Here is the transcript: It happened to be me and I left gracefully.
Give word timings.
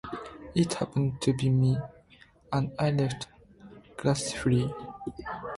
It 0.55 0.73
happened 0.73 1.21
to 1.21 1.31
be 1.31 1.47
me 1.51 1.77
and 2.51 2.71
I 2.79 2.89
left 2.89 3.27
gracefully. 3.97 4.73